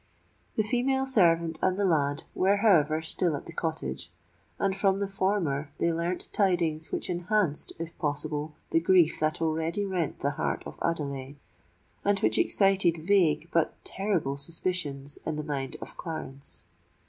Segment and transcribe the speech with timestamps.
[0.55, 4.09] The female servant and the lad were, however, still at the Cottage;
[4.57, 9.85] and from the former they learnt tidings which enhanced, if possible, the grief that already
[9.85, 11.35] rent the heart of Adelais,
[12.03, 16.65] and which excited vague but terrible suspicions in the mind of Clarence.